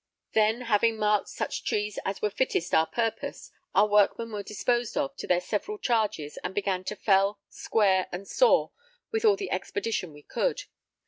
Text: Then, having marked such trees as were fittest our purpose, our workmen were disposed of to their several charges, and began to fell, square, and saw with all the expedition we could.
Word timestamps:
Then, 0.33 0.61
having 0.61 0.97
marked 0.97 1.29
such 1.29 1.63
trees 1.63 1.99
as 2.03 2.23
were 2.23 2.31
fittest 2.31 2.73
our 2.73 2.87
purpose, 2.87 3.51
our 3.75 3.85
workmen 3.87 4.31
were 4.31 4.41
disposed 4.41 4.97
of 4.97 5.15
to 5.17 5.27
their 5.27 5.39
several 5.39 5.77
charges, 5.77 6.37
and 6.43 6.55
began 6.55 6.83
to 6.85 6.95
fell, 6.95 7.39
square, 7.49 8.07
and 8.11 8.27
saw 8.27 8.69
with 9.11 9.23
all 9.25 9.35
the 9.35 9.51
expedition 9.51 10.11
we 10.11 10.23
could. 10.23 10.63